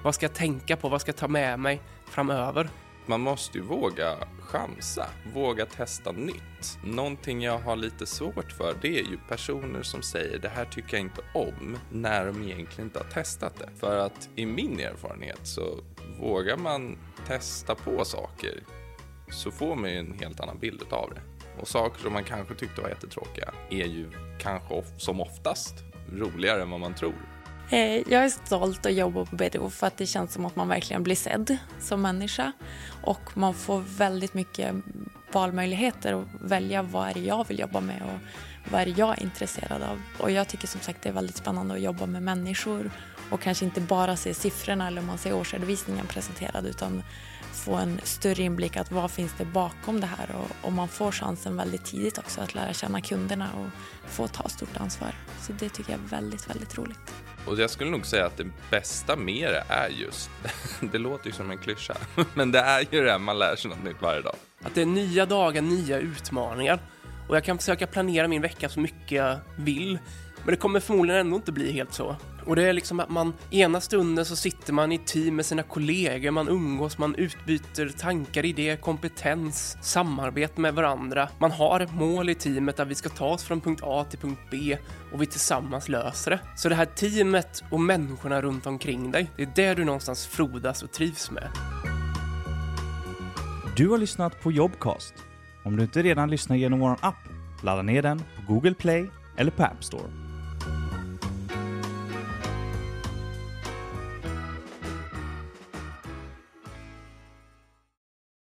Vad 0.04 0.14
ska 0.14 0.24
jag 0.26 0.34
tänka 0.34 0.76
på? 0.76 0.88
Vad 0.88 1.00
ska 1.00 1.08
jag 1.08 1.16
ta 1.16 1.28
med 1.28 1.58
mig 1.58 1.80
framöver? 2.10 2.68
Man 3.06 3.20
måste 3.20 3.58
ju 3.58 3.64
våga 3.64 4.16
chansa, 4.40 5.06
våga 5.34 5.66
testa 5.66 6.12
nytt. 6.12 6.78
Någonting 6.84 7.42
jag 7.42 7.58
har 7.58 7.76
lite 7.76 8.06
svårt 8.06 8.52
för 8.52 8.74
det 8.82 8.98
är 8.98 9.04
ju 9.04 9.18
personer 9.28 9.82
som 9.82 10.02
säger 10.02 10.38
det 10.38 10.48
här 10.48 10.64
tycker 10.64 10.96
jag 10.96 11.00
inte 11.00 11.22
om 11.34 11.78
när 11.90 12.26
de 12.26 12.42
egentligen 12.42 12.88
inte 12.88 12.98
har 12.98 13.06
testat 13.06 13.58
det. 13.58 13.68
För 13.76 13.98
att 13.98 14.28
i 14.36 14.46
min 14.46 14.80
erfarenhet 14.80 15.40
så 15.42 15.78
vågar 16.20 16.56
man 16.56 16.98
testa 17.26 17.74
på 17.74 18.04
saker 18.04 18.62
så 19.30 19.50
får 19.50 19.76
man 19.76 19.90
ju 19.90 19.98
en 19.98 20.18
helt 20.20 20.40
annan 20.40 20.58
bild 20.58 20.82
av 20.90 21.10
det. 21.14 21.20
Och 21.60 21.68
saker 21.68 22.00
som 22.00 22.12
man 22.12 22.24
kanske 22.24 22.54
tyckte 22.54 22.80
var 22.80 22.88
jättetråkiga 22.88 23.54
är 23.70 23.86
ju 23.86 24.10
kanske 24.38 24.82
som 24.96 25.20
oftast 25.20 25.74
roligare 26.12 26.62
än 26.62 26.70
vad 26.70 26.80
man 26.80 26.94
tror. 26.94 27.31
Eh, 27.72 28.12
jag 28.12 28.24
är 28.24 28.28
stolt 28.28 28.86
att 28.86 28.94
jobba 28.94 29.24
på 29.24 29.36
BDO 29.36 29.70
för 29.70 29.86
att 29.86 29.96
det 29.96 30.06
känns 30.06 30.32
som 30.32 30.46
att 30.46 30.56
man 30.56 30.68
verkligen 30.68 31.02
blir 31.02 31.16
sedd 31.16 31.56
som 31.80 32.02
människa 32.02 32.52
och 33.02 33.36
man 33.36 33.54
får 33.54 33.80
väldigt 33.80 34.34
mycket 34.34 34.74
valmöjligheter 35.32 36.12
att 36.12 36.26
välja 36.40 36.82
vad 36.82 37.08
är 37.08 37.14
det 37.14 37.20
jag 37.20 37.48
vill 37.48 37.58
jobba 37.58 37.80
med 37.80 38.02
och 38.02 38.18
vad 38.72 38.80
är 38.80 38.86
det 38.86 38.90
jag 38.90 39.18
är 39.18 39.22
intresserad 39.22 39.82
av. 39.82 40.02
Och 40.18 40.30
jag 40.30 40.48
tycker 40.48 40.68
som 40.68 40.80
sagt 40.80 41.02
det 41.02 41.08
är 41.08 41.12
väldigt 41.12 41.36
spännande 41.36 41.74
att 41.74 41.80
jobba 41.80 42.06
med 42.06 42.22
människor 42.22 42.90
och 43.30 43.40
kanske 43.40 43.64
inte 43.64 43.80
bara 43.80 44.16
se 44.16 44.34
siffrorna 44.34 44.86
eller 44.86 45.02
man 45.02 45.18
ser 45.18 45.32
årsredovisningen 45.32 46.06
presenterad 46.06 46.66
utan 46.66 47.02
få 47.52 47.74
en 47.74 48.00
större 48.04 48.42
inblick 48.42 48.76
att 48.76 48.92
vad 48.92 49.10
finns 49.10 49.32
det 49.38 49.44
bakom 49.44 50.00
det 50.00 50.06
här 50.06 50.36
och, 50.36 50.66
och 50.66 50.72
man 50.72 50.88
får 50.88 51.12
chansen 51.12 51.56
väldigt 51.56 51.84
tidigt 51.84 52.18
också 52.18 52.40
att 52.40 52.54
lära 52.54 52.72
känna 52.72 53.00
kunderna 53.00 53.48
och 53.52 53.68
få 54.10 54.28
ta 54.28 54.48
stort 54.48 54.76
ansvar. 54.76 55.14
Så 55.40 55.52
det 55.52 55.68
tycker 55.68 55.92
jag 55.92 56.00
är 56.00 56.08
väldigt, 56.08 56.50
väldigt 56.50 56.78
roligt. 56.78 57.12
Och 57.46 57.58
jag 57.58 57.70
skulle 57.70 57.90
nog 57.90 58.06
säga 58.06 58.26
att 58.26 58.36
det 58.36 58.46
bästa 58.70 59.16
med 59.16 59.52
det 59.52 59.64
är 59.68 59.88
just, 59.88 60.30
det 60.80 60.98
låter 60.98 61.26
ju 61.26 61.32
som 61.32 61.50
en 61.50 61.58
klyscha, 61.58 61.94
men 62.34 62.52
det 62.52 62.58
är 62.58 62.86
ju 62.90 63.04
det 63.04 63.10
här 63.10 63.18
man 63.18 63.38
lär 63.38 63.56
sig 63.56 63.70
något 63.70 63.84
nytt 63.84 64.02
varje 64.02 64.20
dag. 64.20 64.34
Att 64.62 64.74
det 64.74 64.82
är 64.82 64.86
nya 64.86 65.26
dagar, 65.26 65.62
nya 65.62 65.98
utmaningar. 65.98 66.78
Och 67.28 67.36
jag 67.36 67.44
kan 67.44 67.58
försöka 67.58 67.86
planera 67.86 68.28
min 68.28 68.42
vecka 68.42 68.68
så 68.68 68.80
mycket 68.80 69.10
jag 69.10 69.38
vill. 69.56 69.98
Men 70.44 70.52
det 70.52 70.56
kommer 70.56 70.80
förmodligen 70.80 71.20
ändå 71.20 71.36
inte 71.36 71.52
bli 71.52 71.72
helt 71.72 71.92
så. 71.92 72.16
Och 72.46 72.56
det 72.56 72.68
är 72.68 72.72
liksom 72.72 73.00
att 73.00 73.10
man 73.10 73.32
ena 73.50 73.80
stunden 73.80 74.24
så 74.24 74.36
sitter 74.36 74.72
man 74.72 74.92
i 74.92 74.98
team 74.98 75.36
med 75.36 75.46
sina 75.46 75.62
kollegor, 75.62 76.30
man 76.30 76.48
umgås, 76.48 76.98
man 76.98 77.14
utbyter 77.14 77.88
tankar, 77.88 78.44
idéer, 78.44 78.76
kompetens, 78.76 79.76
samarbete 79.82 80.60
med 80.60 80.74
varandra. 80.74 81.28
Man 81.38 81.50
har 81.50 81.80
ett 81.80 81.94
mål 81.94 82.30
i 82.30 82.34
teamet 82.34 82.80
att 82.80 82.88
vi 82.88 82.94
ska 82.94 83.08
ta 83.08 83.26
oss 83.26 83.44
från 83.44 83.60
punkt 83.60 83.80
A 83.84 84.06
till 84.10 84.18
punkt 84.18 84.40
B 84.50 84.78
och 85.12 85.22
vi 85.22 85.26
tillsammans 85.26 85.88
löser 85.88 86.30
det. 86.30 86.40
Så 86.56 86.68
det 86.68 86.74
här 86.74 86.84
teamet 86.84 87.64
och 87.70 87.80
människorna 87.80 88.42
runt 88.42 88.66
omkring 88.66 89.10
dig, 89.10 89.30
det 89.36 89.42
är 89.42 89.52
det 89.54 89.74
du 89.74 89.84
någonstans 89.84 90.26
frodas 90.26 90.82
och 90.82 90.92
trivs 90.92 91.30
med. 91.30 91.48
Du 93.76 93.88
har 93.88 93.98
lyssnat 93.98 94.40
på 94.42 94.52
Jobcast. 94.52 95.14
Om 95.64 95.76
du 95.76 95.82
inte 95.82 96.02
redan 96.02 96.30
lyssnar 96.30 96.56
genom 96.56 96.80
vår 96.80 96.96
app, 97.00 97.14
ladda 97.62 97.82
ner 97.82 98.02
den 98.02 98.18
på 98.18 98.52
Google 98.52 98.74
Play 98.74 99.10
eller 99.36 99.50
på 99.50 99.62
App 99.62 99.84
Store. 99.84 100.21